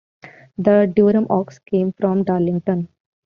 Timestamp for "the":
0.57-0.91